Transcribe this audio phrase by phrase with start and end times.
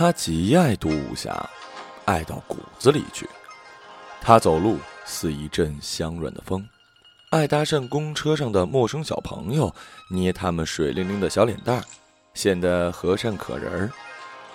[0.00, 1.46] 他极爱读武侠，
[2.06, 3.28] 爱到骨子里去。
[4.18, 6.66] 他走路似一阵香软的风，
[7.28, 9.70] 爱搭讪公车上的陌生小朋友，
[10.10, 11.84] 捏他们水灵灵的小脸蛋，
[12.32, 13.92] 显得和善可人儿。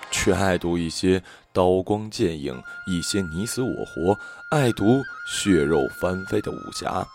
[0.10, 1.22] 却爱读一些
[1.54, 4.20] 刀光剑影、一些你死我活，
[4.50, 7.08] 爱读血肉翻飞的武侠。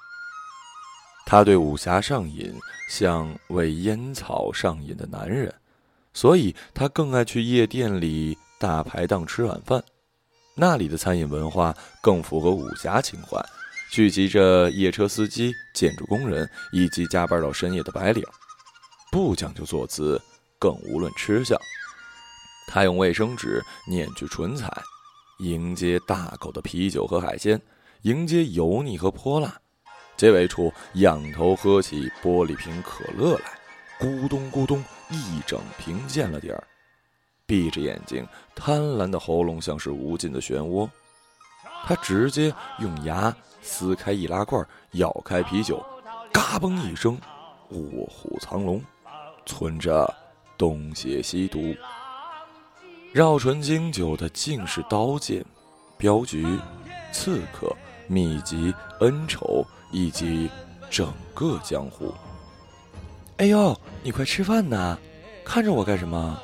[1.26, 2.54] 他对武侠上瘾，
[2.88, 5.52] 像为烟草上瘾的男人，
[6.12, 9.82] 所以他更爱去夜店里大排档吃晚饭。
[10.56, 13.42] 那里的餐饮文化更符合武侠情怀，
[13.90, 18.22] 聚集着夜车司机、建筑工人以及加班到深夜的白领，
[19.10, 20.20] 不讲究坐姿，
[20.58, 21.58] 更无论吃相。
[22.66, 24.70] 他用卫生纸捻去唇彩，
[25.38, 27.60] 迎接大口的啤酒和海鲜，
[28.02, 29.58] 迎接油腻和泼辣，
[30.16, 33.58] 结尾处仰头喝起玻璃瓶可乐来，
[33.98, 36.62] 咕咚咕咚一整瓶见了底儿，
[37.46, 40.88] 闭着眼睛，贪婪的喉咙像是无尽的漩涡。
[41.84, 45.84] 他直接用牙撕开易拉罐，咬开啤酒，
[46.32, 47.18] 嘎嘣一声，
[47.70, 48.82] 卧虎藏龙，
[49.46, 50.12] 存着
[50.56, 51.74] 东邪西毒。
[53.12, 55.44] 绕唇经久的尽是刀剑、
[55.96, 56.46] 镖局、
[57.12, 57.74] 刺客、
[58.06, 60.48] 秘籍、恩仇，以及
[60.88, 62.14] 整个江湖。
[63.40, 64.98] 哎呦，你快吃饭呐！
[65.42, 66.38] 看着我干什么？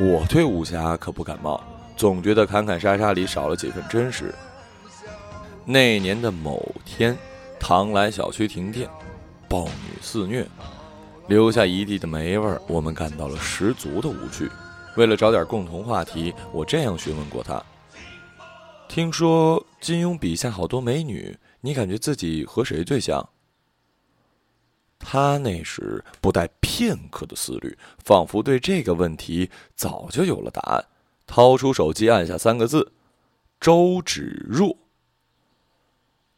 [0.00, 1.62] 我对武侠可不感冒，
[1.96, 4.34] 总觉得砍砍杀杀里少了几分真实。
[5.64, 7.16] 那年的某天，
[7.60, 8.90] 唐来小区停电，
[9.48, 10.44] 暴女肆虐，
[11.28, 14.50] 留下一地的霉味儿，我们感到了十足的无趣。
[14.96, 17.62] 为了找点共同话题，我这样询问过他
[18.90, 23.24] ：“听说金庸笔下好多美女，你感觉自己和谁最像？”
[24.98, 30.84] 他那时不带片刻的思虑，仿佛对这个问题早就有了答案，
[31.26, 32.92] 掏出手机按下三个字
[33.60, 34.76] ：“周芷若。”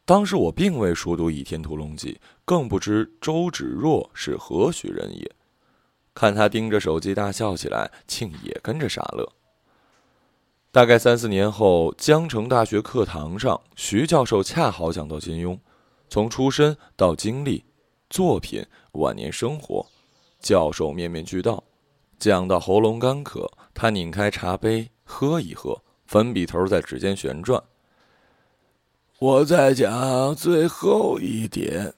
[0.05, 2.13] 当时我并未熟读《倚天屠龙记》，
[2.43, 5.31] 更不知周芷若是何许人也。
[6.13, 9.31] 看他盯着手机大笑起来，庆也跟着傻乐。
[10.71, 15.57] 大概三四年后，江城大学课堂上，徐教授恰好讲到金庸，
[16.09, 17.63] 从出身到经历、
[18.11, 19.85] 作品、晚年生活，
[20.41, 21.63] 教授面面俱到。
[22.19, 27.63] 讲到喉咙干渴，他拧开茶杯喝一喝，粉笔头在指尖旋转。
[29.17, 31.93] 我再讲最后一点。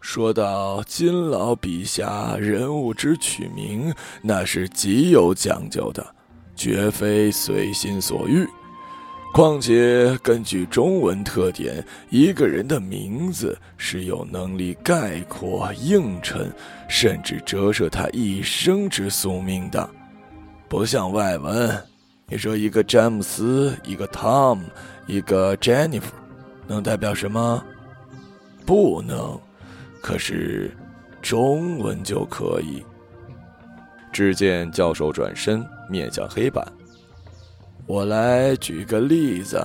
[0.00, 6.04] 说到金老笔下人物之取名，那是极有讲究的，
[6.56, 8.44] 绝非随心所欲。
[9.32, 16.50] 况且根据中文特点，一个人的名字是有能力概括、映衬，
[16.88, 19.88] 甚至折射他一生之宿命的，
[20.68, 21.70] 不像外文。
[22.26, 24.60] 你说一个詹姆斯，一个 Tom，
[25.06, 26.02] 一个 Jennifer，
[26.66, 27.62] 能代表什么？
[28.66, 29.38] 不能。
[30.02, 30.70] 可是，
[31.22, 32.82] 中文就可以。
[34.12, 36.66] 只见教授转身面向黑板，
[37.88, 39.58] 我来举个例子。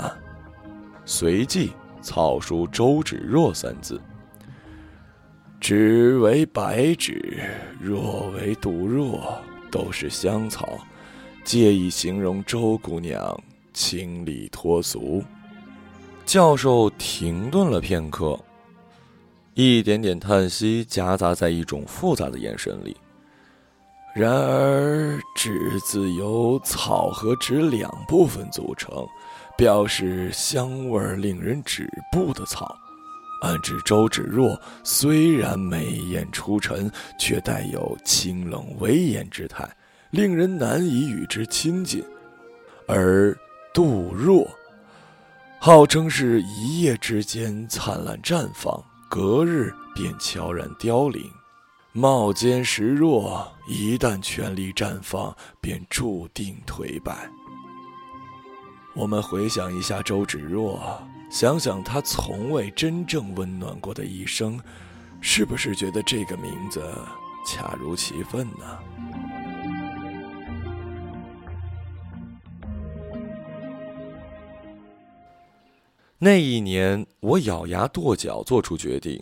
[1.03, 3.99] 随即草书“周芷若”三字。
[5.59, 7.37] 芷为白芷，
[7.81, 9.37] 若为毒若，
[9.69, 10.79] 都是香草，
[11.43, 13.37] 借以形容周姑娘
[13.73, 15.21] 清丽脱俗。
[16.25, 18.39] 教授停顿了片刻。
[19.53, 22.95] 一点点叹息夹杂在一种复杂的眼神里。
[24.13, 29.07] 然而，“栀”字由草和纸两部分组成，
[29.57, 32.77] 表示香味令人止步的草，
[33.41, 39.67] 暗指周芷若虽然美艳出尘，却带有清冷威严之态，
[40.11, 42.03] 令人难以与之亲近。
[42.87, 43.35] 而
[43.73, 44.47] 杜若，
[45.59, 48.79] 号称是一夜之间灿烂绽放。
[49.09, 51.23] 隔日便悄然凋零，
[51.91, 57.29] 貌坚实弱，一旦全力绽放，便注定颓败。
[58.93, 61.01] 我们回想一下周芷若，
[61.31, 64.59] 想想她从未真正温暖过的一生，
[65.21, 66.83] 是不是觉得这个名字
[67.45, 68.79] 恰如其分呢？
[76.19, 79.21] 那一年，我咬牙跺脚，做出决定，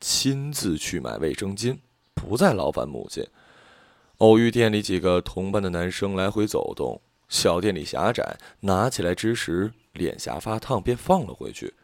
[0.00, 1.76] 亲自去买卫生巾，
[2.14, 3.26] 不再劳烦母亲。
[4.18, 11.74] 偶遇店里几个同班的男生来回走动，小店里狭窄，拿起来之时脸颊发烫，便放了回去。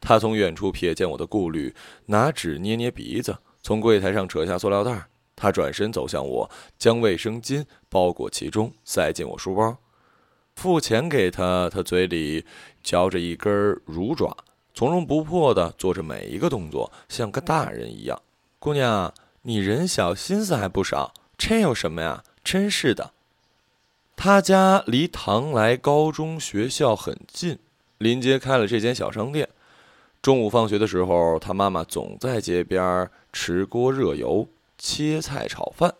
[0.00, 1.74] 他从远处瞥见我的顾虑，
[2.06, 5.06] 拿纸捏捏鼻子，从柜台上扯下塑料袋，
[5.36, 9.76] 他转身走向我，将卫生巾包裹其中，塞进我书包。
[10.56, 12.44] 付钱给他，他嘴里
[12.82, 13.52] 嚼着一根
[13.84, 14.36] 乳爪，
[14.72, 18.20] 从容不迫地做着每一个动作，像个大人一样。
[18.58, 19.12] 姑娘，
[19.42, 21.12] 你人小心思还不少，
[21.46, 22.24] 这有什么呀？
[22.42, 23.12] 真是的。
[24.16, 27.58] 他家离唐来高中学校很近，
[27.98, 29.46] 临街开了这间小商店。
[30.22, 34.48] 中午放学的时候，他妈妈总在街边持锅热油。
[34.78, 35.94] 切菜炒饭，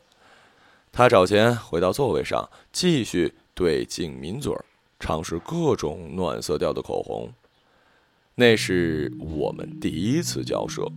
[0.91, 4.65] 他找钱回到座位上，继续对镜抿嘴儿，
[4.99, 7.31] 尝试各种暖色调的口红。
[8.35, 10.91] 那是我们第一次交涉，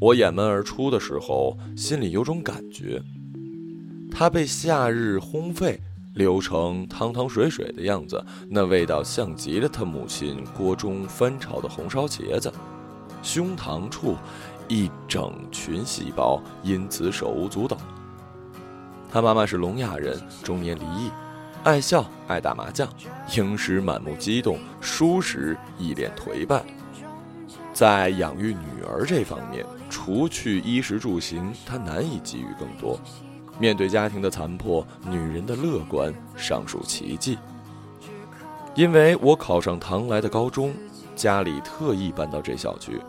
[0.00, 3.02] 我掩门而出的时候，心里有种感觉：
[4.14, 5.80] 他被夏日烘沸，
[6.14, 12.52] 流成汤汤水水的样子，那味道像极了他母亲锅中翻炒的红烧茄子，
[13.22, 14.16] 胸膛处。
[14.68, 17.76] 一整群细胞因此手舞足蹈。
[19.10, 21.10] 他妈妈是聋哑人，中年离异，
[21.62, 22.88] 爱笑爱打麻将，
[23.36, 26.64] 婴时满目激动，输时一脸颓败。
[27.74, 32.98] 在养育女儿这方面，除去衣食住行，他难以给予更多。
[33.62, 37.38] 面对家庭的残破，女人的乐观尚属奇迹。
[38.74, 40.74] 因为我考上唐来的高中，
[41.14, 43.00] 家里特意搬到这小区。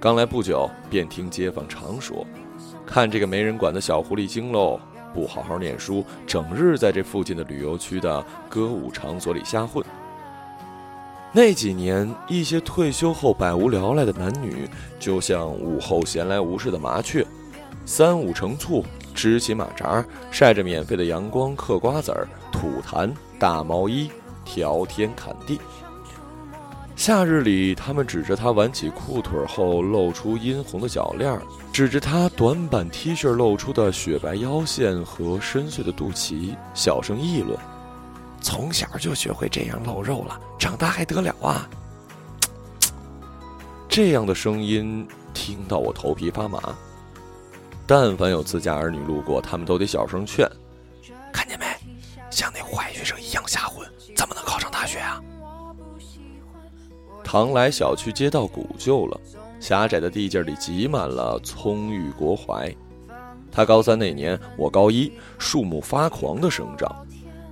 [0.00, 2.26] 刚来不久，便听街坊常说
[2.88, 4.80] ：“看这个没人管的小狐狸精喽，
[5.12, 9.84] 不好好念书，整日在这附近的旅游区的歌舞场所里瞎混。”
[11.30, 14.66] 那几年，一些退休后百无聊赖的男女，
[14.98, 17.22] 就像午后闲来无事的麻雀，
[17.84, 18.82] 三五成簇，
[19.18, 24.08] 支起马扎，晒着免费的阳光，嗑瓜子儿，吐痰，大毛衣，
[24.44, 25.58] 挑天砍地。
[26.94, 31.36] 夏日里，他们指着他挽起裤腿后露出殷红的脚链，
[31.72, 37.58] 指着他短版 T 恤露出的雪白腰线和深邃的肚脐，小声议论
[38.40, 41.68] ：“从小就学会这样露肉了，长大还得了啊！”
[43.90, 45.04] 这样的声音
[45.34, 46.60] 听到我头皮发麻。
[47.88, 50.46] 但凡有自家儿女路过，他们都得小声劝
[51.32, 51.64] ：“看见没，
[52.28, 55.18] 像那坏学生一样瞎混，怎么能考上大学啊？”
[57.24, 59.18] 唐来小区街道古旧了，
[59.58, 62.76] 狭窄的地界里挤满了葱郁国槐。
[63.50, 66.94] 他高三那年，我高一，树木发狂的生长。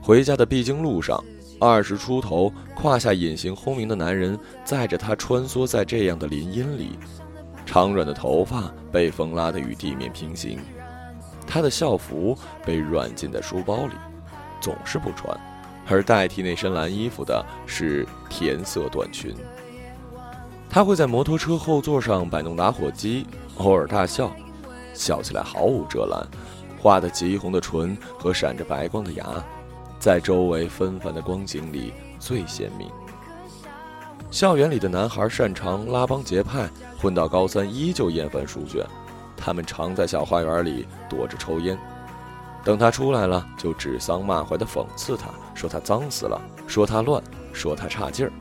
[0.02, 1.18] 回家的必经路上，
[1.58, 6.98] 二十出头、胯下隐形轰鸣的男人载着他穿梭在这样的林荫里，
[7.66, 10.58] 长软的头发被风拉得与地面平行。
[11.46, 13.92] 他的校服被软禁在书包里，
[14.60, 15.38] 总是不穿，
[15.86, 19.34] 而代替那身蓝衣服的是甜色短裙。
[20.68, 23.26] 他会在摩托车后座上摆弄打火机，
[23.58, 24.30] 偶尔大笑，
[24.92, 26.26] 笑起来毫无遮拦，
[26.80, 29.24] 画得极红的唇和闪着白光的牙，
[29.98, 32.90] 在周围纷繁的光景里最鲜明。
[34.36, 36.68] 校园里的男孩擅长拉帮结派，
[37.00, 38.84] 混到高三依旧厌烦书卷，
[39.34, 41.74] 他们常在小花园里躲着抽烟，
[42.62, 47.24] 等他出来了，就指桑骂槐地讽刺他，说他脏死了，说他乱，
[47.54, 48.32] 说他差劲儿。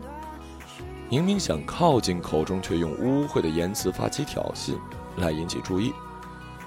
[1.07, 4.73] 明明想靠近，口中却用污秽的言辞发起挑衅，
[5.15, 5.93] 来引起注意。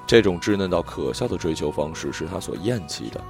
[0.06, 3.22] 这种稚嫩到可笑的追求方式是他所厌弃的。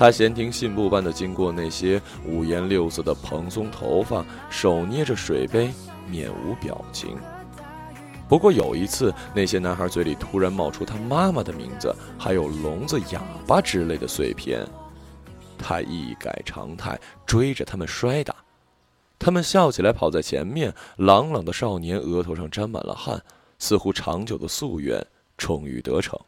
[0.00, 5.70] 他闲庭信步般的经过那些五颜六色的蓬松头发，手捏着水杯，
[6.08, 7.18] 面无表情。
[8.26, 14.66] 不过有一次，那些男孩嘴里突然冒出他妈妈的名字，还有聋子、哑巴之类的碎片，
[15.58, 18.34] 他一改常态，追着他们摔打。
[19.18, 20.74] 他们笑起来，跑在前面。
[20.96, 23.22] 朗朗的少年额头上沾满了汗，
[23.58, 26.18] 似乎长久的夙愿终于得逞。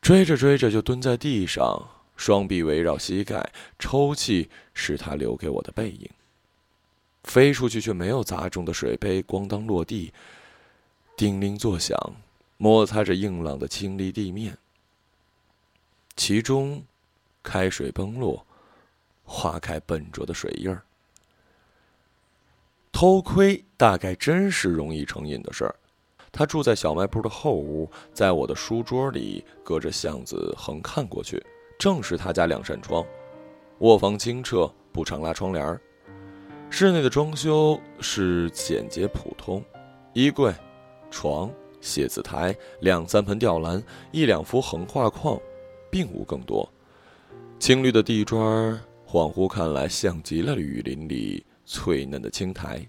[0.00, 1.82] 追着追着，就蹲在地上，
[2.16, 6.10] 双臂围绕膝盖，抽泣是他留给我的背影。
[7.24, 10.12] 飞出去却没有砸中的水杯咣当落地，
[11.16, 11.96] 叮铃作响，
[12.56, 14.58] 摩擦着硬朗的清丽地面。
[16.16, 16.84] 其中，
[17.42, 18.44] 开水崩落，
[19.24, 20.82] 划开笨拙的水印儿。
[22.90, 25.74] 偷窥大概真是容易成瘾的事儿。
[26.30, 31.42] 他住在小卖部的后屋，在我的书桌里，隔着巷子横看过去，
[31.82, 33.04] 正是他家两扇窗。
[33.80, 35.80] 卧房清澈，不常拉窗帘儿。
[36.70, 39.60] 室内的装修是简洁普通，
[40.12, 40.54] 衣柜、
[41.10, 45.36] 床、写字台、两三盆吊兰、一两幅横画框，
[45.90, 46.72] 并无更多。
[47.58, 51.44] 青绿的地砖，恍惚看来像极了雨林里。
[51.64, 52.80] 翠嫩的青苔，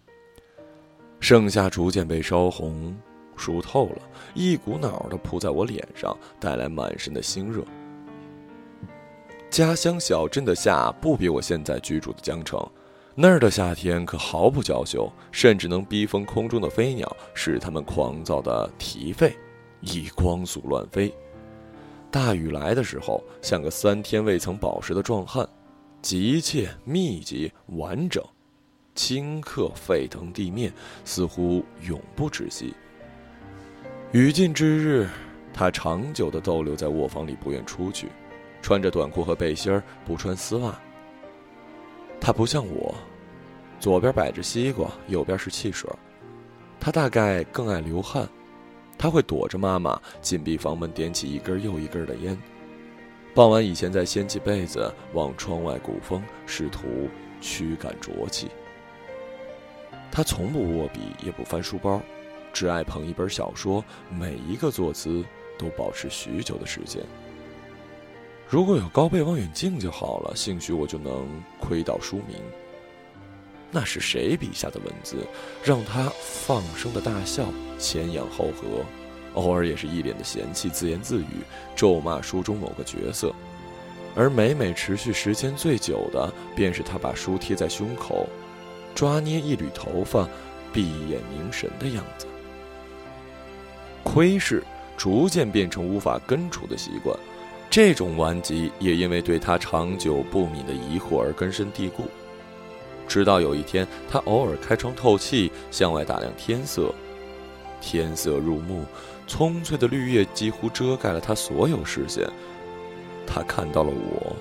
[1.20, 2.96] 盛夏逐渐被烧红，
[3.36, 4.02] 熟透了，
[4.36, 7.64] 一股脑儿的扑在我脸上，带来满身的腥热。
[9.54, 12.60] 家乡小镇的夏不比我现在居住的江城，
[13.14, 19.32] 那儿的夏天可毫不娇羞，甚至能逼疯空中的飞鸟，使它们狂躁的啼吠，
[19.82, 21.14] 以光速乱飞。
[22.10, 25.48] 大雨来的时候，像个三天未曾饱食的壮汉，
[26.02, 28.24] 急切、密集、完整，
[28.96, 30.74] 顷刻沸腾地面，
[31.06, 32.74] 似乎永不止息。
[34.14, 35.08] 雨尽之日，
[35.54, 38.08] 他长久地逗留在卧房里，不愿出去。
[38.64, 40.74] 穿着短裤和背心儿，不穿丝袜。
[42.20, 42.96] 他不像我，
[43.78, 45.88] 左边摆着西瓜，右边是汽水。
[46.80, 48.28] 他大概更爱流汗，
[48.98, 52.42] 他会躲着妈妈，紧闭房门，点起一根又一根的烟。
[53.36, 57.10] 傍晚以前，再掀起被子，往窗外鼓风，试图
[57.42, 58.48] 驱赶浊气。
[60.10, 62.02] 他从不握笔，也不翻书包，
[62.54, 65.26] 只爱捧一本小说，每一个坐姿
[65.58, 67.04] 都保持许久的时间。
[68.54, 71.28] 如果有高倍望远镜就好了，兴许我就能
[71.60, 72.38] 窥到书名。
[73.72, 75.26] 那是谁笔下的文字，
[75.64, 77.48] 让他放声的大笑，
[77.80, 78.86] 前仰后合，
[79.34, 81.42] 偶尔也是一脸的嫌弃，自言自语，
[81.76, 83.34] 咒骂书中某个角色。
[84.16, 88.30] 而每每持续时间最久的，便是他把书贴在胸口，
[88.94, 90.30] 抓捏一缕头发，
[90.72, 92.28] 闭眼凝神的样子。
[94.04, 94.64] 窥视
[94.96, 97.18] 逐渐变成无法根除的习惯。
[97.74, 102.04] 这种顽疾也因为对他长久不泯的疑惑而根深蒂固，
[103.08, 106.94] 直到有一天，他偶尔开窗透气，向外打量天色，
[107.82, 108.86] 天色入目，
[109.26, 112.24] 葱翠的绿叶几乎遮盖了他所有视线。
[113.26, 114.36] 他看到了我，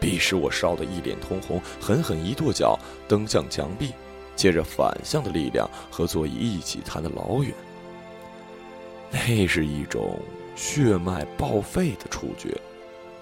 [0.00, 3.92] 彼时我烧得一脸通红，狠狠一跺脚，蹬向墙壁，
[4.34, 7.52] 借着反向的力量和座椅一起弹得老远。
[9.10, 10.18] 那是一种。
[10.54, 12.60] 血脉报废的触觉，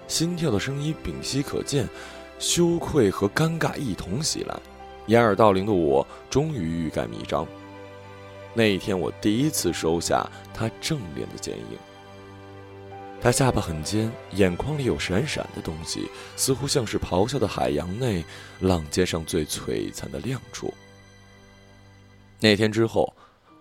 [0.08, 1.88] 心跳的声音屏息可见，
[2.38, 4.56] 羞愧和尴尬一同袭来。
[5.06, 7.46] 掩耳盗铃的我终于欲盖弥彰。
[8.54, 11.78] 那一天，我第一次收下他正脸的剪影。
[13.20, 18.24] 他下巴很尖，眼眶里有闪闪的东西，似乎像是咆哮的海洋内
[18.60, 20.72] 浪尖上最璀璨的亮处。
[22.38, 23.12] 那天之后，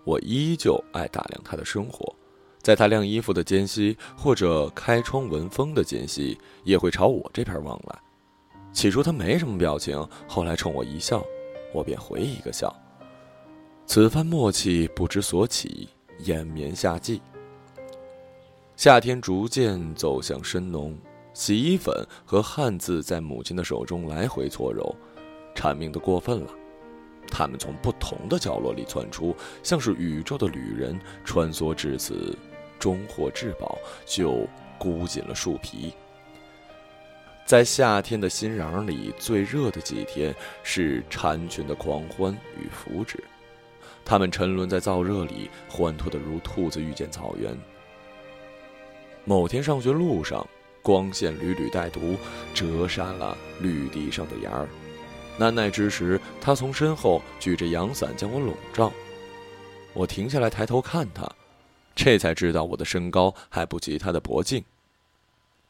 [0.06, 2.16] 我依旧爱打量他的生活。
[2.62, 8.00] 在他晾衣服的间隙，或者开窗闻风的间隙，也会朝我这边望来。
[8.72, 11.24] 起初他没什么表情，后来冲我一笑，
[11.74, 12.75] 我便回一个笑。
[13.86, 15.89] 此番默契不知所起，
[16.20, 17.22] 延绵夏季。
[18.75, 20.96] 夏天逐渐走向深浓，
[21.34, 21.94] 洗衣粉
[22.25, 24.96] 和汗渍在母亲的手中来回搓揉，
[25.56, 26.51] 缠绵的过分了。
[27.32, 32.38] 他们从不同的角落里窜出，像是宇宙的旅人，穿梭至此。
[32.79, 35.93] 终获至宝，就箍紧了树皮。
[37.45, 40.33] 在夏天的新瓤里，最热的几天
[40.63, 43.17] 是蝉群的狂欢与福祉。
[44.05, 47.55] 它们沉沦在燥热里，欢脱的如兔子遇见草原。
[49.25, 50.48] 某天上学路上，
[50.81, 52.15] 光线屡屡带毒，
[52.53, 54.67] 折杀了绿地上的芽儿。
[55.38, 58.91] 难耐之时，他从身后举着阳伞将我笼罩。
[59.93, 61.27] 我停下来，抬头看他。
[62.01, 64.63] 这才知道我的身高还不及他的脖颈。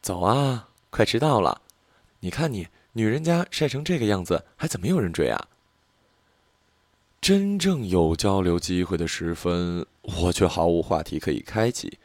[0.00, 1.60] 走啊，快迟到了！
[2.20, 5.48] 你看你，女人家晒成这个样子，还怎么有人追啊？
[7.20, 11.98] 真正有交流机会的时分，我却毫无话题可以开启。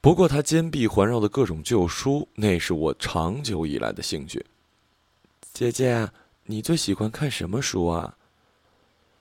[0.00, 4.46] 不过他肩臂环绕的各种旧书，那是我长久以来的兴趣。
[5.52, 6.08] 姐姐，
[6.44, 8.16] 你最喜欢看什么书啊？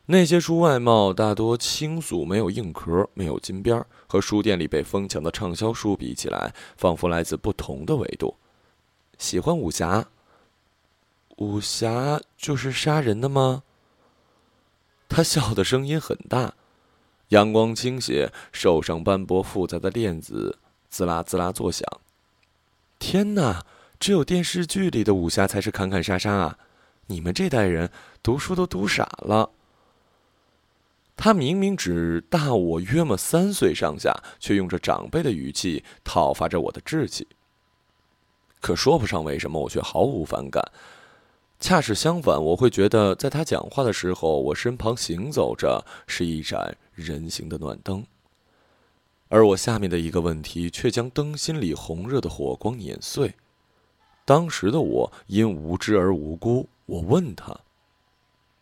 [0.10, 8.36] 那些书外貌大多清俗，没有硬壳，没有金边和书店里被疯抢的畅销书比起来，仿佛来自不同的维度。
[9.18, 10.08] 喜欢武侠。
[11.40, 13.64] 武侠就是杀人的吗？
[15.10, 16.54] 他笑的声音很大，
[17.30, 20.58] 阳光倾斜，手上斑驳复杂的链子
[20.90, 21.86] 滋啦滋啦作响。
[22.98, 23.66] 天哪，
[24.00, 26.58] 只有电视剧里的武侠才是砍砍杀杀啊！
[27.08, 27.92] 你们这代人
[28.24, 29.52] 读书都读傻了。
[31.18, 37.28] 他明明只大我约么三岁上下，却用着长辈的语气讨伐着我的志气。
[38.62, 40.64] 可说不上为什么，我却毫无反感。
[41.60, 48.06] 恰是相反，我会觉得在他讲话的时候，我身旁行走着是一盏人形的暖灯。
[49.30, 53.34] 而我下面的一个问题，却将灯芯里红热的火光碾碎。
[54.24, 57.60] 当时的我因无知而无辜，我问他。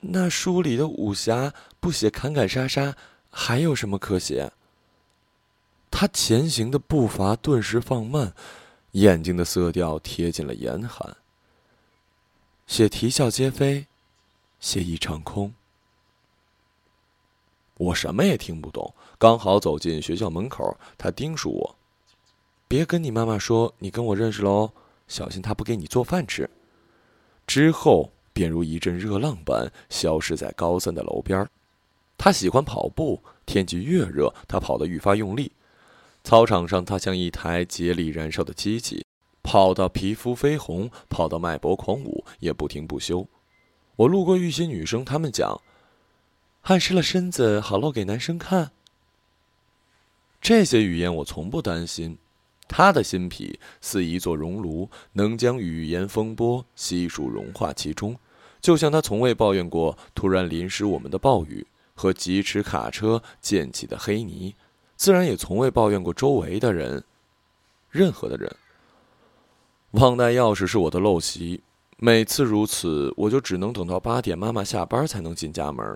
[0.07, 2.95] 那书里的武侠不写砍砍杀杀，
[3.29, 4.51] 还有什么可写？
[5.89, 8.33] 他前行的步伐顿时放慢，
[8.91, 11.15] 眼睛的色调贴近了严寒。
[12.67, 13.87] 写啼笑皆非，
[14.59, 15.53] 写一场空。
[17.77, 21.75] 我什么也听不懂，刚好走进学校门口，他叮嘱我
[22.67, 24.73] ：“别跟你妈妈说你跟我认识了哦，
[25.07, 26.49] 小心她不给你做饭吃。”
[27.45, 31.47] 之后便如一阵热浪般消失在高三的楼边。
[32.17, 35.53] 他喜欢跑步，天气越热，他跑得愈发用力。
[36.21, 39.05] 操场上，他像一台竭力燃烧的机器，
[39.41, 43.25] 跑到皮肤绯红，跑到脉搏狂舞，也不停不休。
[43.95, 45.61] 我路过一些女生，她们讲。
[46.61, 48.71] 汗湿了身子，好露给男生看。
[50.41, 52.17] 这些语言我从不担心，
[52.67, 58.17] 他的心脾似一座熔炉，能将语言风波悉数融化其中。
[58.65, 64.55] 就像他从未抱怨过突然淋湿我们的暴雨和疾驰卡车溅起的黑泥，
[64.95, 67.03] 自然也从未抱怨过周围的人，
[67.91, 68.55] 任何的人。
[69.91, 71.61] 忘带钥匙是我的陋习，
[71.97, 75.95] 每次如此，我就只能等到八点妈妈下班才能进家门。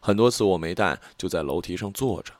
[0.00, 2.32] 很多次我没带，就在楼梯上坐着。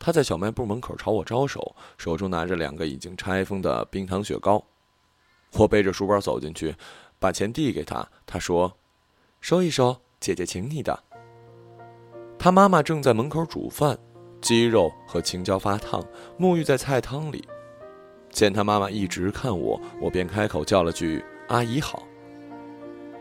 [0.00, 4.64] 他在小卖部门口朝我招手，手中拿着两个已经拆封的冰糖雪糕。
[5.52, 6.74] 我背着书包走进去，
[7.20, 8.04] 把钱递给他。
[8.26, 8.76] 他说
[9.44, 10.98] ：“收一收，姐姐请你的。”
[12.40, 13.98] 他妈妈正在门口煮饭，
[14.40, 16.02] 鸡肉和青椒发烫，
[16.40, 17.46] 沐浴在菜汤里。
[18.30, 22.04] 见他妈妈一直看我，我便开口叫了句：“阿姨好。”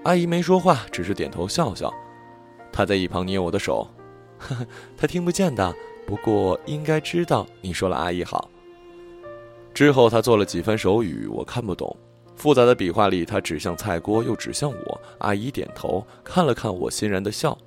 [0.06, 1.94] 阿姨没说话，只是点头笑笑。
[2.72, 3.86] 他在一旁捏我的手，
[4.38, 4.66] 呵呵，
[4.96, 5.76] 他听不见的，
[6.08, 8.50] 不过应该知道你说了“阿姨好”。
[9.76, 11.94] 之后他做了几番手语，我看不懂，
[12.36, 15.02] 复杂的笔画里，他指向菜锅，又指向我。
[15.20, 17.58] 阿姨点头，看了看我，欣然的笑。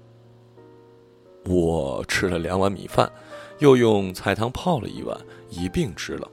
[1.45, 3.11] 我吃了两碗米饭，
[3.61, 5.17] 又用菜汤泡了一碗，
[5.49, 6.29] 一并吃了。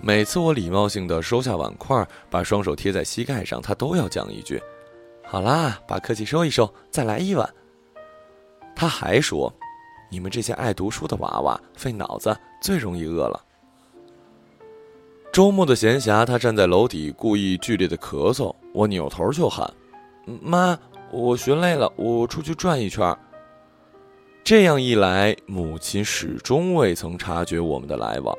[0.00, 4.62] 每次我礼貌性的收下碗筷，把双手贴在膝盖上，他都要讲一句
[5.26, 7.48] ：“好啦，把客气收一收，再来一碗。”
[8.74, 9.52] 他还说
[10.08, 13.44] ：“你们这些爱读书的娃娃，费脑子最容易饿了。”
[15.30, 18.54] 周末的闲暇，他站在楼底，故意剧烈的咳嗽。
[18.72, 19.72] 我扭头就喊
[20.42, 20.76] ：“妈，
[21.12, 23.16] 我学累了，我出去转一圈。”
[24.42, 28.36] 这样一来，母亲始终未曾察觉我们的来往。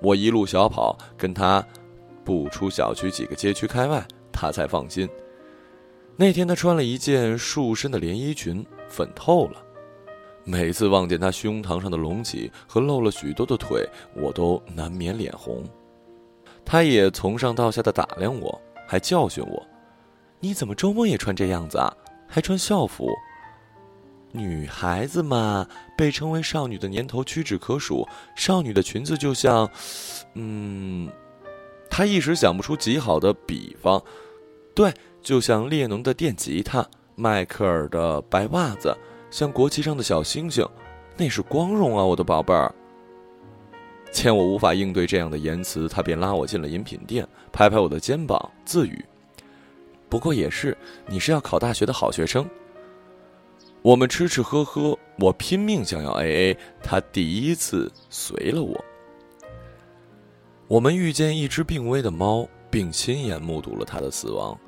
[0.00, 1.64] 我一路小跑，跟他
[2.24, 5.08] 步出小区几个街区开外，他才放心。
[6.16, 8.64] 那天，他穿了一件束身的连衣裙。
[8.88, 9.62] 粉透了，
[10.44, 15.62] 每次望见他胸膛上的隆起和露了许多的腿，我都难免脸红。
[16.70, 19.66] 他也从上到下的打量我，还教训我
[20.38, 21.90] ：“你怎么周末也穿这样子啊？
[22.28, 23.08] 还穿校服？
[24.32, 28.06] 女孩子嘛，被称为少女的年头屈指可数。
[28.36, 29.66] 少女的裙子就像……
[30.34, 31.10] 嗯……
[31.88, 34.02] 他一时想不出极好的比方，
[34.74, 38.94] 对，就像列侬的电吉他。”迈克尔的白袜子
[39.30, 40.68] 像国旗上的小星星，
[41.16, 42.74] 那是光荣啊，我的宝贝儿。
[44.10, 49.04] 见我无法应对这样的言辞，他便拉我进了饮品店，拍拍我的肩膀，自语
[50.08, 52.48] ：“不过也是，你是要考大学的好学生。”
[53.80, 58.84] 我们吃吃喝喝，我拼命想要 A A，他第一次随了我。
[60.66, 64.58] 我们遇见一只病危的猫，并亲眼目睹了它的死亡。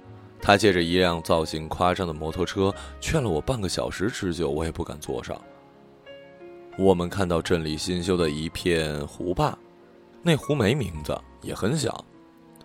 [0.40, 5.38] 他借着一辆造型夸张的摩托车劝了我半个小时之久，我也不敢坐上。
[6.81, 9.55] 我们看到镇里新修的一片湖坝，
[10.23, 12.03] 那湖没名字，也很小。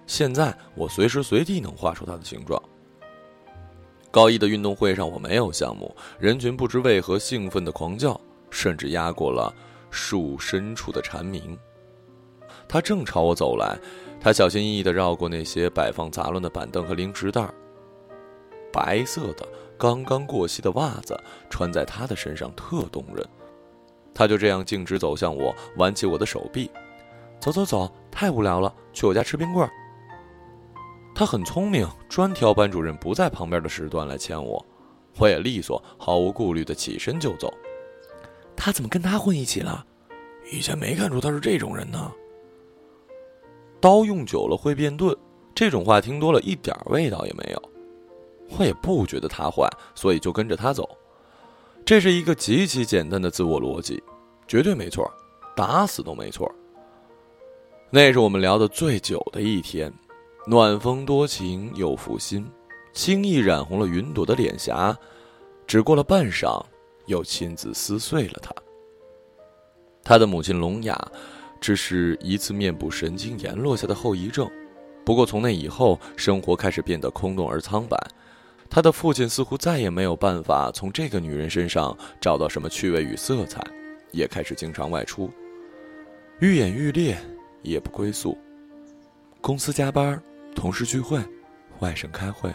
[0.08, 2.58] 现在我随时随地能画出它的形状。
[4.12, 8.17] 高一的运动会上我没有项目，人群不知为何兴奋的狂叫，
[8.49, 9.54] 甚至压过了
[9.91, 11.58] 树深处的蝉鸣。
[12.69, 13.78] 他正朝我走来，
[14.21, 17.45] 他小心翼翼地绕过那些摆放杂乱的板凳和零食袋。
[18.71, 19.45] 白色的、
[19.78, 23.28] 刚刚过膝的袜子穿在他的身上特动人，
[24.15, 26.71] 他就这样径直走向我，挽起我的手臂，
[27.39, 29.69] 走走走，太无聊了，去我家吃冰棍。
[31.13, 34.65] 他很聪明，专挑班主任不在旁边的时段来牵我，
[35.19, 37.54] 我也利索，毫无顾虑的起身就走。
[38.56, 39.86] 他怎么跟他混一起了？
[40.51, 42.12] 以前没看出他是这种人呢。
[43.82, 45.15] 刀用久了会变钝，
[45.54, 47.62] 这种话听多了一点味道也没有。
[48.58, 50.89] 我也不觉得他坏，所以就跟着他走。
[51.86, 54.02] 这是一个极其简单的自我逻辑，
[54.48, 55.08] 绝对没错，
[55.56, 56.52] 打死都没错。
[57.91, 59.93] 那是我们聊的最久的一天，
[60.48, 62.43] 暖风多情又负心，
[62.91, 64.98] 轻易染红了云朵的脸颊。
[65.67, 66.60] 只过了半晌，
[67.06, 68.52] 又亲自撕碎了它。
[70.04, 71.00] 他的母亲聋哑，
[71.62, 74.50] 只是一次面部神经炎落下的后遗症。
[75.06, 77.95] 不过从那以后，生活开始变得空洞而苍白。
[78.69, 83.65] 他的父亲似乎再也没有办法从这个女人身上找到什么趣味与色彩，
[84.12, 85.30] 也开始经常外出，
[86.39, 87.17] 愈演愈烈，
[87.63, 88.38] 夜不归宿。
[89.39, 90.21] 公司加班，
[90.56, 91.19] 同事聚会，
[91.80, 92.54] 外省开会，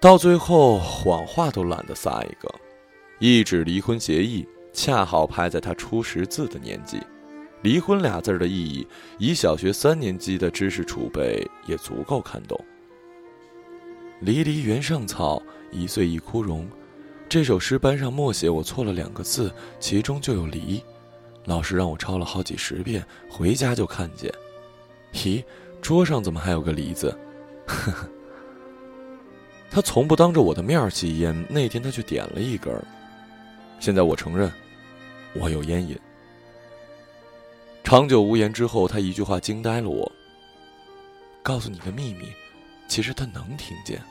[0.00, 2.52] 到最后谎话都懒得撒一个。
[3.18, 6.98] 一纸离婚协议恰好拍在他初识字的年纪，
[7.62, 8.86] 离婚俩字的意义，
[9.18, 12.58] 以小学三年级的知识储备也足够看懂。
[14.20, 16.68] 离离原上草，一岁一枯荣。
[17.26, 20.82] 这首诗班上默写，我错了两个字，其中就有离。
[21.46, 24.30] 老师让我抄了好几十遍，回家就看见。
[25.14, 25.42] 咦，
[25.80, 27.16] 桌上怎么还有个梨子？
[27.66, 28.08] 呵呵。
[29.70, 32.74] 他从不当着我的面吸烟，那天他却点了一根。
[33.78, 34.52] 现在我承认，
[35.32, 35.98] 我有烟瘾。
[37.82, 40.10] 长久无言之后，他一句话惊呆了我。
[41.42, 42.26] 告诉你个秘密，
[42.90, 44.02] 其实他能听见。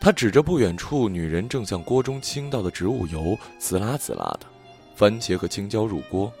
[0.00, 4.46] 他指着不远处，女人正向锅中倾倒的植物油，滋啦滋啦的，
[4.94, 6.32] 番茄和青椒入锅。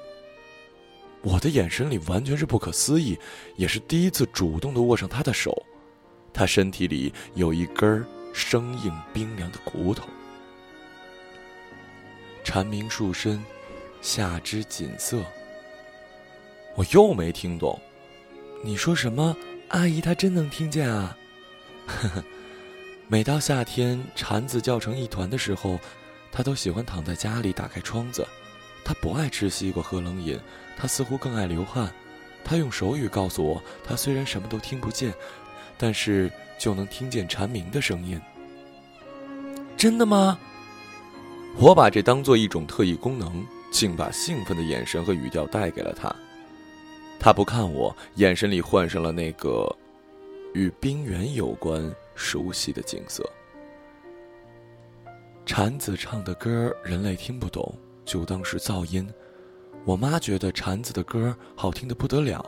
[1.22, 3.18] 我的眼神里完全是不可思议，
[3.56, 5.52] 也是第一次主动的握上他的手。
[6.32, 10.08] 他身体里有一根生硬冰凉的骨头。
[12.44, 13.44] 蝉鸣树深，
[14.00, 15.20] 夏之锦瑟。
[16.76, 17.78] 我又没听懂，
[18.64, 19.36] 你说什么？
[19.70, 21.16] 阿姨她真能听见啊！
[21.86, 22.24] 呵呵，
[23.08, 25.78] 每到夏天蝉子叫成一团的时候，
[26.32, 28.26] 她都喜欢躺在家里打开窗子。
[28.84, 30.38] 她不爱吃西瓜喝冷饮。
[30.76, 31.92] 她似乎更爱流汗，
[32.42, 35.12] 她用手语告诉我，她虽然什么都听不见，
[35.78, 38.20] 但是就能听见蝉鸣的声音。
[39.76, 40.38] 真的吗？
[41.56, 46.14] 我把这当做一种特异功能，竟把兴奋的眼神和语调带给了他。
[47.22, 49.70] 他不看我，眼神里换上了那个
[50.54, 53.22] 与冰原有关熟悉的景色。
[55.44, 57.74] 蝉子唱的歌，人类听不懂，
[58.06, 59.06] 就当是噪音。
[59.84, 62.42] 我妈觉得蝉子的歌好听的不得了，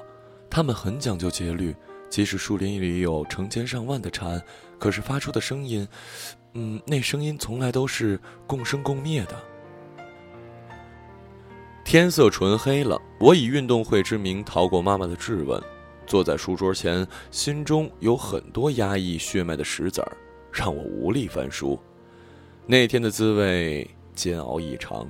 [0.49, 1.77] 它们很讲究节律，
[2.09, 4.43] 即使树林里有成千上万的蝉，
[4.79, 5.87] 可是发出的声音，
[6.55, 9.52] 嗯，那声音从来都是共生共灭的。
[11.85, 15.63] 天色纯黑了，我以运动会之名逃过妈妈的质问，
[16.07, 20.17] 坐在书桌前，心中有很多压抑血脉的石子儿，
[20.51, 21.79] 让我无力翻书。
[22.67, 25.07] 那天的滋味煎熬异常。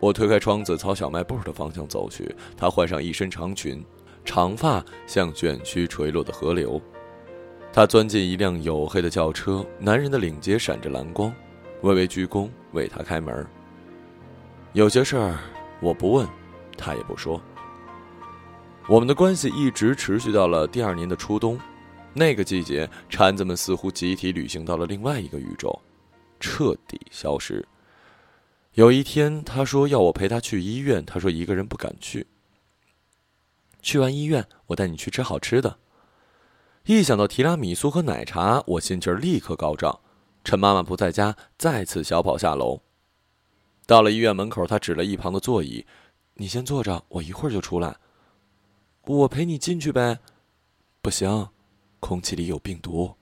[0.00, 2.34] 我推开窗子，朝小卖部的方向走去。
[2.56, 3.84] 她换上一身长裙，
[4.24, 6.80] 长发像卷曲垂落的河流。
[7.72, 11.32] 她钻进一辆黝黑的轿车，男人的领结闪着蓝光，
[11.82, 13.46] 微微鞠躬为她开门。
[14.72, 15.38] 有些事儿
[15.80, 16.28] 我不问，
[16.76, 17.40] 他也不说。
[18.88, 21.58] 我们的关系一直持续到了第二年的初冬，
[22.14, 25.80] 那个季节，蝉子们似乎集体旅行到了另外一个宇宙，
[26.38, 27.66] 彻底消失。
[28.74, 31.04] 有一天，他说要我陪他去医院。
[31.04, 32.26] 他说一个人不敢去。
[33.80, 35.78] 去完医院，我带你去吃好吃的。
[36.84, 40.00] 一想到提拉米苏和奶茶，我心情立刻高涨。
[40.44, 42.82] 趁妈妈不在家，再次小跑下楼。
[43.86, 45.86] 到了医院门口，他指了一旁的座椅
[46.34, 47.96] ：“你先坐着，我一会儿就出来。”
[49.06, 50.18] 我陪你进去呗。
[51.00, 51.48] 不行，
[52.00, 53.14] 空气里有病毒。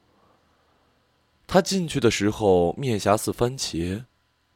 [1.46, 4.04] 他进去的时候，面颊似番茄。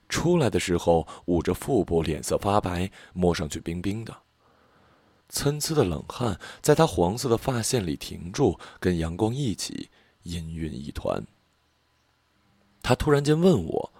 [0.09, 4.17] 出来的时候捂着腹部，脸色发白，摸上去冰冰的。
[5.29, 9.91] 参差的冷汗在他黄色的发线里停住，跟阳光一起
[10.25, 11.23] 氤氲一团。
[12.83, 13.93] 他突然间问我：“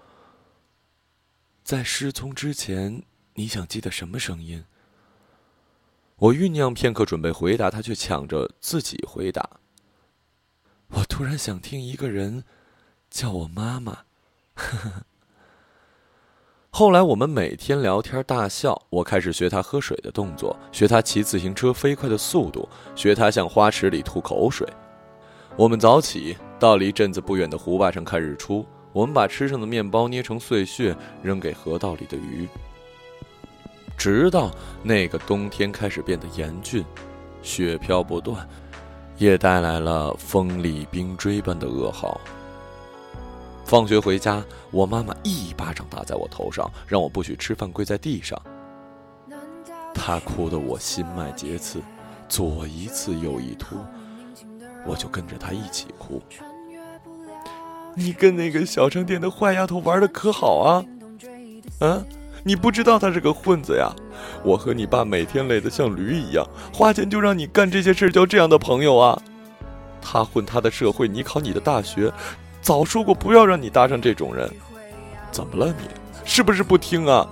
[1.69, 3.03] 在失聪之前，
[3.35, 4.65] 你想记得什么声音？”
[6.17, 9.47] 我酝酿片刻，准备回答，他却抢着自己回答
[10.89, 12.43] ：“我突然想听一个人
[13.11, 13.99] 叫我妈妈。”
[14.57, 15.03] 呵呵。
[16.71, 24.67] 后来我们每天聊天大笑，我开始学他喝水的动作，学他骑自行车飞快的速度，学他向花池里吐口水。
[25.55, 32.47] 我们早起到离镇子不远的湖坝上看日出，我们把吃剩的面包捏成碎屑扔给河道里的鱼。
[33.97, 34.49] 直到
[34.81, 36.85] 那个冬天开始变得严峻，
[37.41, 38.47] 雪飘不断，
[39.17, 42.19] 也带来了风里冰锥般的噩耗。
[43.65, 48.41] 放学回家，我妈妈一巴掌打在我头上，让我不许吃饭，跪在地上。
[49.93, 51.81] 她哭得我心脉结刺，
[52.27, 53.75] 左一次右一突，
[54.87, 56.21] 我就跟着她一起哭。
[57.95, 60.85] 你跟那个小商店的坏丫头玩的可好啊？
[61.79, 62.03] 啊，
[62.43, 63.91] 你不知道他是个混子呀！
[64.43, 69.21] 我和你爸每天累得像驴一样，花钱就让你干这些事，交这样的朋友啊！
[70.01, 72.11] 他混他的社会，你考你的大学，
[72.61, 74.49] 早说过不要让你搭上这种人。
[75.31, 75.89] 怎么了你？
[76.25, 77.27] 是不是不听啊？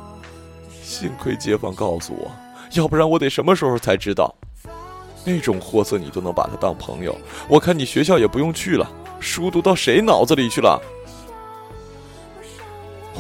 [0.82, 2.32] 幸亏街坊告诉我，
[2.74, 4.34] 要不然我得什么时候才知道？
[5.26, 7.14] 那种货色你都能把他当朋友，
[7.50, 10.82] 我看你学校也不用去了，书读到谁脑子里去了？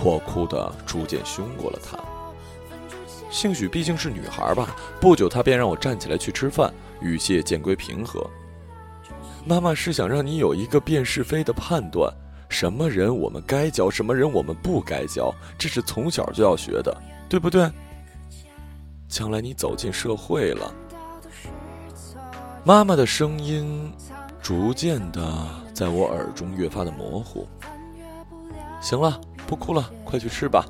[0.03, 1.97] 我哭得逐渐凶过了他。
[3.29, 8.25] 兴许毕竟是女孩吧，不久她便让我站起来去吃饭，语气也渐归平和。
[9.45, 12.11] 妈妈是想让你有一个辨是非的判断，
[12.47, 16.95] 什么人我们该教，什么人我们不该教，这是从小就要学的，
[17.27, 17.69] 对不对？
[19.09, 20.73] 将来你走进社会了，
[22.63, 23.91] 妈妈的声音
[24.41, 27.47] 逐渐的在我耳中越发的模糊。
[28.81, 29.21] 行了。
[29.45, 30.65] 不哭了，快去吃吧。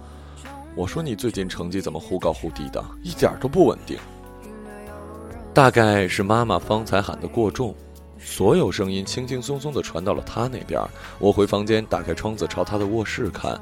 [0.75, 3.97] 我说你最近成绩怎么忽高忽低的，一点都不稳定。
[5.51, 7.73] 大概是妈妈方才喊的过重，
[8.19, 10.79] 所有声音轻轻松松的传到了她那边。
[11.17, 13.59] 我回房间，打开窗子朝她的卧室看，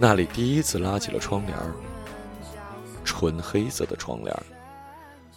[0.00, 1.56] 那里第一次拉起了窗帘
[3.04, 4.36] 纯黑色的窗帘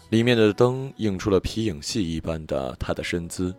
[0.10, 3.54] 里面的灯映出了皮影戏一般的她的身姿。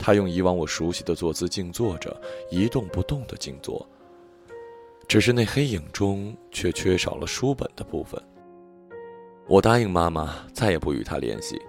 [0.00, 2.18] 她用以往我熟悉的坐姿静坐着，
[2.50, 3.86] 一动不动的静坐。
[5.06, 8.20] 只是那黑影中却缺少了书本的部分。
[9.46, 11.60] 我答应妈妈再也不与他联系。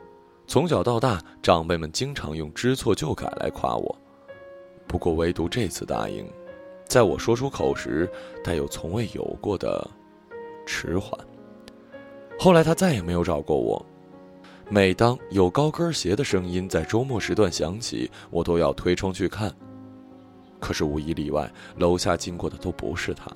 [0.48, 3.98] 从小到大，长辈们经常用“知错就改”来夸我，
[4.88, 6.26] 不过唯独这次答应，
[6.86, 8.10] 在我说出口时，
[8.44, 9.90] 带有从未有过的
[10.66, 11.20] 迟缓。
[12.38, 13.84] 后来他再也没有找过我。
[14.74, 19.54] 每当有高跟鞋的声音在周末时段响起，我都要推窗去看。
[20.62, 23.30] 可是无一例外，楼下经过的都不是他。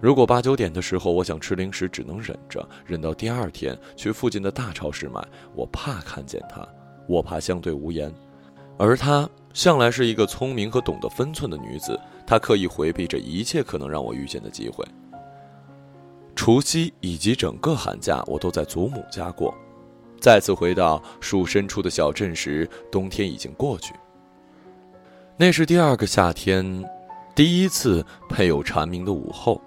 [0.00, 5.20] 如果八九点的时候我想吃零食，只能忍着，忍到第二天去附近的大超市买。
[5.56, 6.64] 我怕看见他，
[7.08, 8.14] 我怕相对无言。
[8.78, 14.86] 而她向来是一个聪明和懂得分寸的女子，她刻意回避着一切可能让我遇见的机会。
[16.36, 19.52] 除夕以及整个寒假，我都在祖母家过。
[20.22, 23.92] 再次回到树深处的小镇时，冬天已经过去。
[25.36, 26.88] 那是第二个夏天，
[27.34, 29.60] 第一次配有蝉鸣的午后，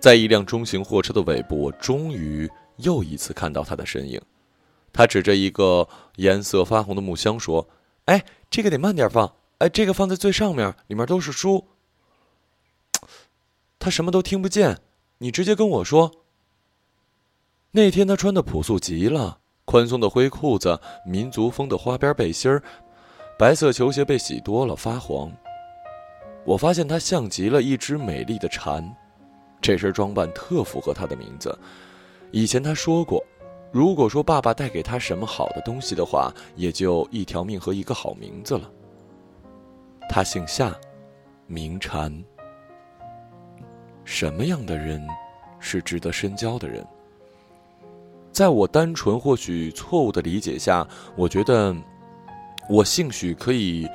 [0.00, 4.18] 在一辆中型货车的尾部，我终于又一次看到他的身影。
[4.94, 7.68] 他指着一个颜色发红的木箱说
[8.06, 11.66] ：“哎，这个得慢点放，哎，这个放在最上面，里面都是书。
[13.78, 14.78] ”他什么都听不见，
[15.18, 16.12] 你直接跟我说。
[17.72, 22.62] 那天他穿的朴素极了，宽松的灰裤子，民族风的花边背心儿。
[23.38, 25.30] 白色球鞋被洗多了，发黄。
[26.46, 28.82] 我发现它像极了一只美丽的蝉，
[29.60, 31.56] 这身装扮特符合它的名字。
[32.30, 33.22] 以前他说过，
[33.70, 38.70] 如果说爸爸带给他什么好的东西的话，也就一条命和一个好名字了。
[40.08, 40.74] 他姓夏，
[41.46, 42.24] 名蝉。
[44.02, 45.06] 什么样的人，
[45.60, 46.82] 是值得深交的人？
[48.32, 50.86] 在我单纯或许错误的理解下，
[51.16, 51.74] 我觉得。
[52.70, 53.88] 我兴许可以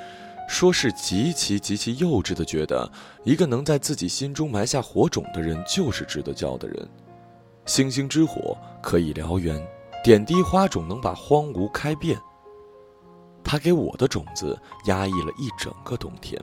[0.49, 2.91] 说是极其极其幼稚的，觉得
[3.23, 6.89] 一个能在自己心中埋下火种的人就是值得交的人。
[7.67, 9.63] 星星之火可以燎原，
[10.03, 12.19] 点滴花种能把荒芜开遍。
[13.43, 16.41] 他给我的种子压抑了一整个冬天。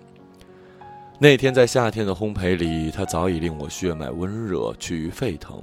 [1.19, 5.61] 那天在夏天的烘焙里，他早已令我血脉温热，趋于沸腾。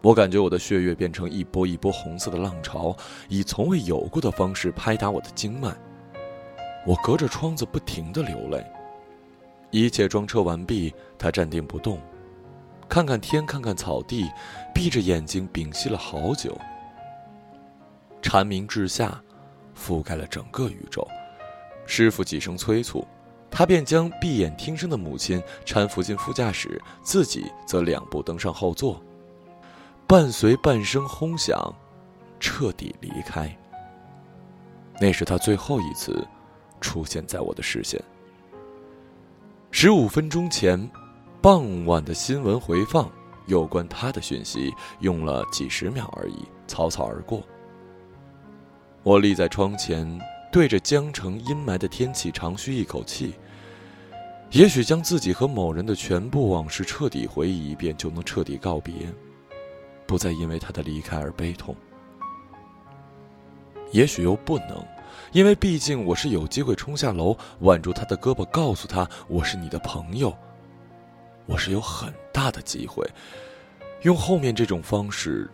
[0.00, 2.96] 我感觉我的血液变成一波一波红色的浪潮，
[3.28, 5.76] 以从未有过的方式拍打我的经脉。
[6.86, 8.64] 我隔着窗子不停的流泪。
[9.70, 12.00] 一切装车完毕，他站定不动，
[12.88, 14.30] 看看天，看看草地，
[14.72, 16.56] 闭着眼睛屏息了好久。
[18.22, 19.20] 蝉鸣至夏，
[19.76, 21.06] 覆盖了整个宇宙。
[21.84, 23.06] 师傅几声催促，
[23.50, 29.02] 他便将闭眼听声的母亲搀扶进副驾驶，自己则两步登上后座，
[30.08, 31.72] 伴随半声轰响，
[32.40, 33.54] 彻底离开。
[34.98, 36.26] 那是他最后一次。
[36.80, 38.00] 出现在我的视线。
[39.72, 40.88] 十五分钟前，
[41.42, 43.10] 傍晚的新闻回放，
[43.48, 47.42] 有关他的讯息用了几十秒而已，草草而过。
[49.02, 50.06] 我立在窗前，
[50.52, 53.34] 对着江城阴霾的天气长吁一口气。
[54.52, 58.94] 也许将自己和某人的全部往事彻底回忆一遍，就能彻底告别，
[60.08, 61.76] 不再因为他的离开而悲痛。
[63.92, 64.84] 也许又不能。
[65.32, 70.34] 因为毕竟我是有机会冲下楼挽住他的胳膊，告诉他我是你的朋友。
[71.44, 73.06] 我是有很大的机会，
[74.02, 75.50] 用后面这种方式，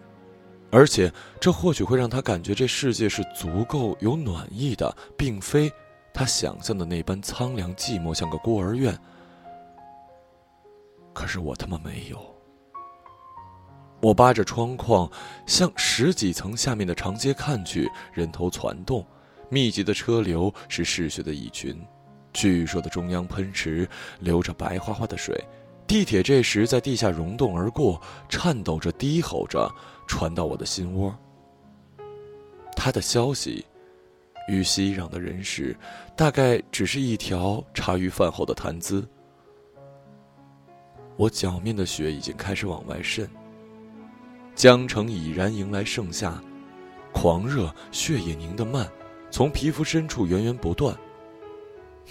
[0.71, 5.73] 而且这或许会让他感觉这世界是足够有暖意的，并非
[6.13, 8.97] 他想象的那般苍凉寂寞，像个孤儿院。
[11.13, 12.34] 可是我他妈没有。
[14.05, 15.11] 我扒着窗框，
[15.47, 19.03] 向十几层下面的长街看去，人头攒动，
[19.49, 21.75] 密集的车流是嗜血的蚁群，
[22.31, 23.89] 巨硕的中央喷池
[24.21, 25.43] 流着白花花的水。
[25.87, 29.75] 地铁这时在地下溶洞而过，颤抖着、低吼着，
[30.07, 31.17] 传到我的心窝。
[32.77, 33.65] 他的消息，
[34.49, 35.75] 与熙攘的人世，
[36.15, 39.09] 大概只是一条茶余饭后的谈资。
[41.17, 43.27] 我脚面的血已经开始往外渗。
[44.55, 46.41] 江城已然迎来盛夏，
[47.13, 48.89] 狂热，血液凝得慢，
[49.31, 50.97] 从皮肤深处源源不断。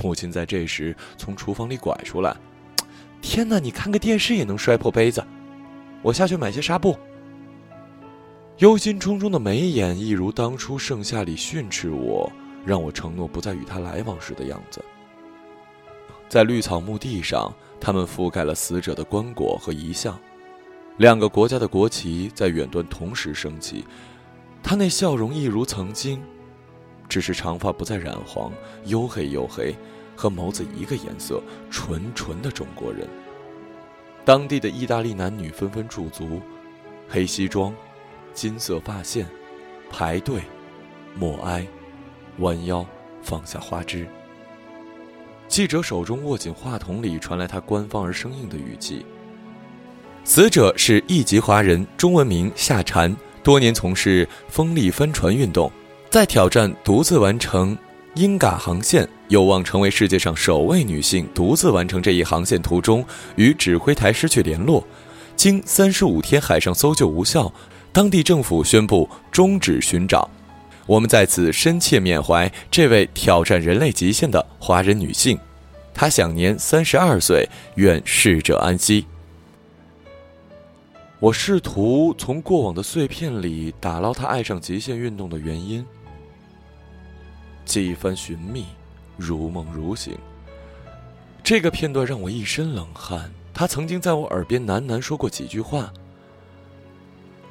[0.02, 2.36] 母亲在这时从厨房里拐出来。
[3.22, 3.58] 天哪！
[3.58, 5.24] 你看个电视也能摔破杯子，
[6.02, 6.98] 我下去买些纱布。
[8.58, 12.30] 忧心忡忡的眉眼，一如当初盛夏里训斥我，
[12.66, 14.84] 让我承诺不再与他来往时的样子。
[16.28, 20.20] 在绿草墓地上，他们覆盖了死者的棺椁和遗像，
[20.98, 23.86] 两个国家的国旗在远端同时升起。
[24.62, 26.22] 他那笑容一如曾经，
[27.10, 28.52] 只是长发不再染黄，
[28.86, 29.76] 黝黑黝黑。
[30.16, 33.10] 和眸子一个颜色，纯纯的中国人。
[34.24, 36.40] 当地的意大利男女纷纷驻足，
[37.10, 37.74] 黑西装，
[38.32, 39.26] 金色发线，
[39.90, 40.44] 排队，
[41.16, 41.66] 默哀，
[42.38, 42.86] 弯腰
[43.24, 44.08] 放下花枝。
[45.48, 49.04] 记者手中握紧话筒，里传来他官方而生硬的语气
[50.26, 55.70] ：“死者是一级华人，中文名夏蝉，多年从事风力帆船运动，
[56.10, 57.78] 在挑战独自完成。”
[58.16, 63.04] 英嘎航线有望成为世界上首位女性独自完成这一航线途中
[63.38, 64.86] 与指挥台失去联络，
[65.36, 67.52] 经三十五天海上搜救无效，
[67.92, 70.30] 当地政府宣布终止寻找。
[70.86, 75.38] 我们在此深切缅怀这位挑战人类极限的华人女性，
[75.92, 79.06] 她享年三十二岁，愿逝者安息。
[81.24, 85.86] 我试图从过往的碎片里打捞他爱上极限运动的原因。
[87.64, 88.66] 几番寻觅，
[89.16, 90.18] 如梦如醒。
[91.42, 93.32] 这个片段让我一身冷汗。
[93.54, 95.94] 他曾经在我耳边喃喃说过几句话。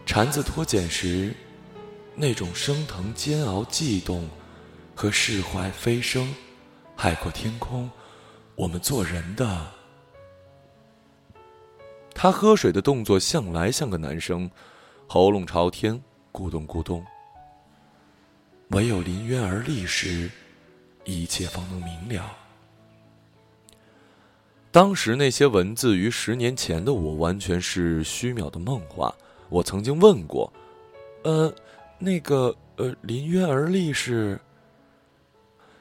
[0.04, 1.32] 蝉子脱茧时，
[2.14, 4.28] 那种升腾、煎熬、悸动，
[4.94, 6.34] 和释怀、飞升，
[6.94, 7.90] 海阔天空。
[8.54, 9.66] 我们做人的。
[12.22, 14.48] 他喝水的动作向来像个男生，
[15.08, 16.00] 喉咙朝天，
[16.32, 17.04] 咕咚咕咚。
[18.68, 20.30] 唯有临渊而立时，
[21.02, 22.32] 一切方能明了。
[24.70, 29.12] 当时那些文字与十年前的我完全是虚渺的梦话。
[29.48, 30.50] 我曾经问过
[31.24, 31.52] ：“呃，
[31.98, 34.40] 那个呃，临渊而立是，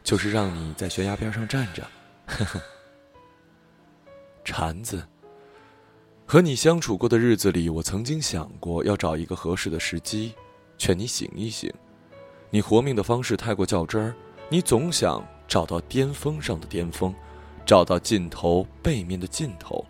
[0.04, 1.88] 就是让你在悬崖边上站着。
[2.26, 2.60] ”呵呵。
[4.44, 5.08] 蝉子，
[6.32, 10.34] 和你相处过的日子里，我曾经想过要找一个合适的时机，
[10.78, 11.70] 劝你醒一醒。
[12.50, 14.16] 你活命的方式太过较真儿，
[14.48, 17.14] 你总想找到巅峰上的巅峰，
[17.66, 19.86] 找到尽头背面的尽头。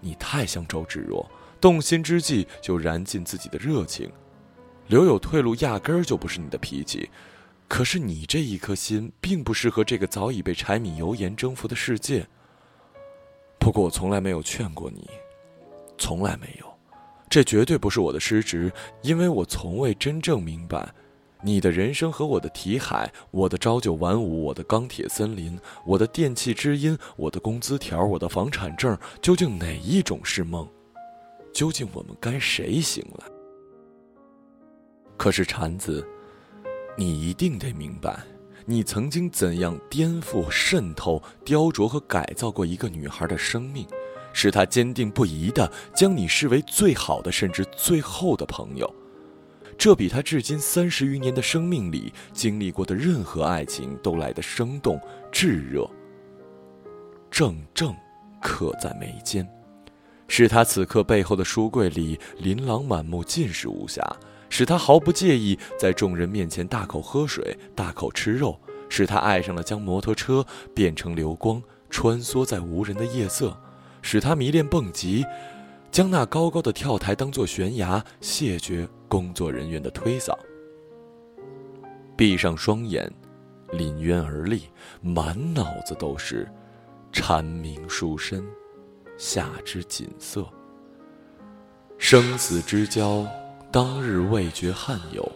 [0.00, 1.28] 你太像周芷若，
[1.60, 4.08] 动心之际就燃尽自己的热情，
[4.86, 7.10] 留有退路压根儿就不是你的脾气。
[7.66, 12.28] 可是你这一颗心并不适合这个早已被柴米油盐征服的世界。
[13.66, 15.10] 不过我从来没有劝过你，
[15.98, 16.66] 从来没有，
[17.28, 20.88] 这绝对不是我的失职，因为我从未真正明白。
[21.42, 30.64] 你的人生和我的题海，我的朝九晚五，我的钢铁森林，我的电器之音，我的工资条，我的房产证，究竟哪一种是梦？
[31.52, 33.26] 究竟我们该谁醒来？
[35.16, 36.06] 可是蝉子，
[36.96, 38.16] 你一定得明白，
[38.68, 43.86] 你曾经怎样颠覆、渗透、雕琢和改造过一个女孩的生命，
[44.32, 48.92] 使她坚定不移地将你视为最好的，甚至最后的朋友。
[49.78, 55.00] 这比她至今三十余年的生命里经历过的任何爱情都来得生动
[55.30, 55.88] 炙热。
[57.30, 57.94] 正正
[58.42, 59.46] 刻在眉间，
[60.26, 64.02] 使她此刻背后的书柜里琳琅满目，尽是无瑕；
[64.48, 70.44] 使他毫不介意在众人面前大口喝水、大口吃肉；使他爱上了将摩托车
[70.74, 73.50] 变成流光，穿梭在无人的夜色；
[74.02, 75.24] 使他迷恋蹦极。
[75.92, 80.36] 将那高高的跳台当作悬崖，谢绝工作人员的推搡。
[82.14, 83.10] 闭上双眼，
[83.72, 84.64] 临渊而立，
[85.00, 86.46] 满脑子都是
[87.12, 88.44] 蝉鸣书声，
[89.16, 90.46] 夏之锦瑟。
[91.96, 93.26] 生死之交，
[93.76, 95.30] 当日未觉汗有，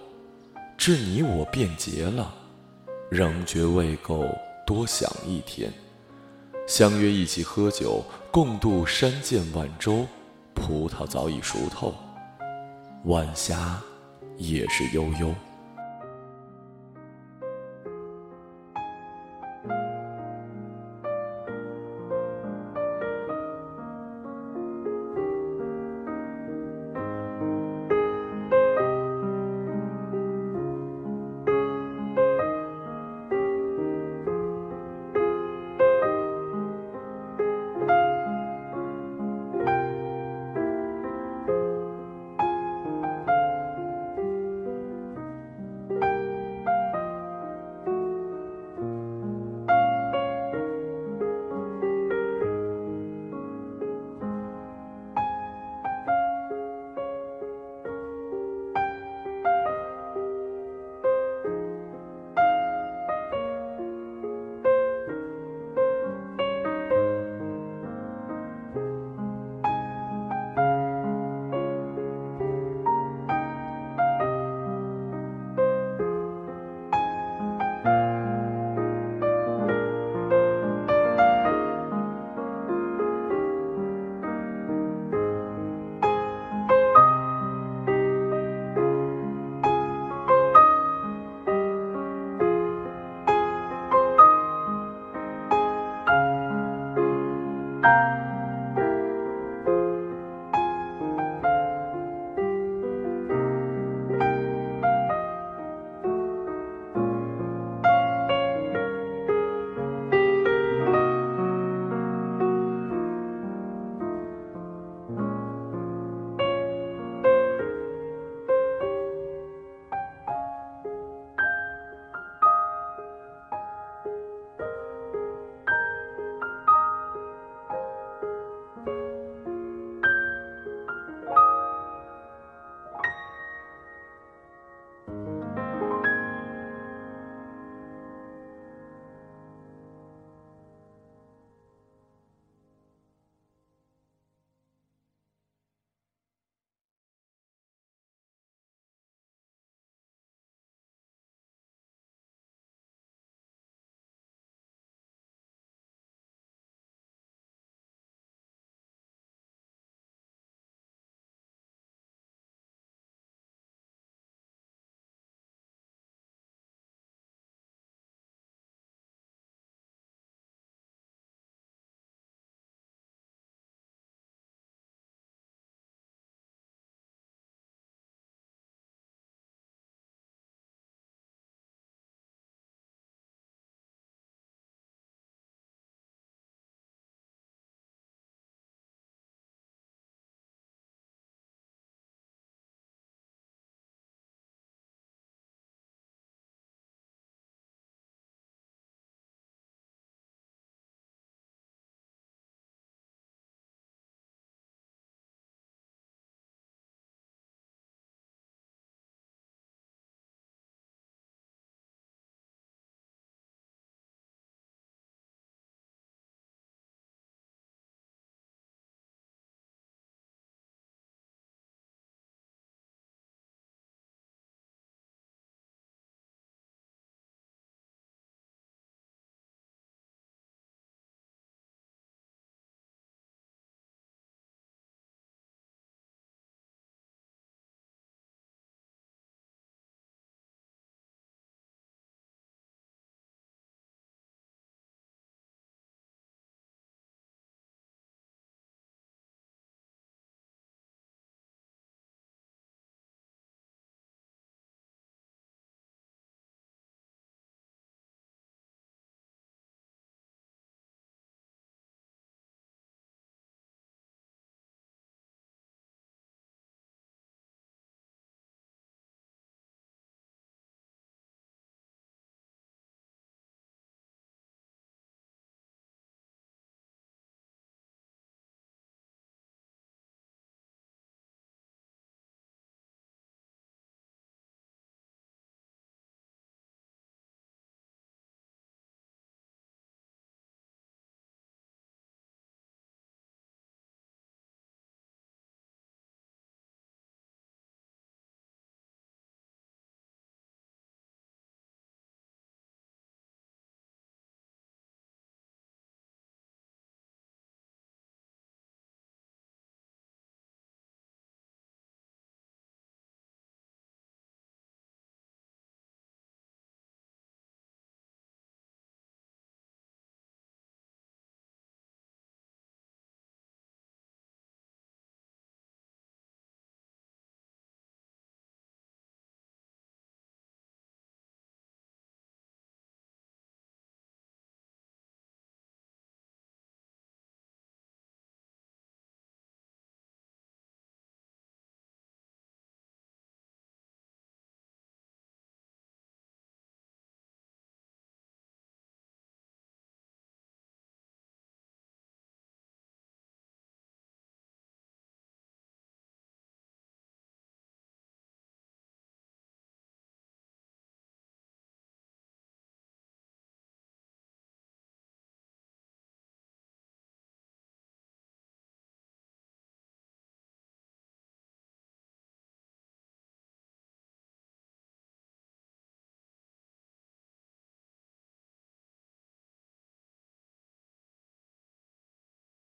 [0.78, 2.32] 至你我便结了，
[3.10, 4.24] 仍觉未够
[4.66, 5.70] 多想一天。
[6.66, 10.06] 相约一起喝酒，共度山涧晚舟，
[10.54, 11.92] 葡萄早已熟透，
[13.04, 13.78] 晚霞
[14.38, 15.34] 也是悠悠。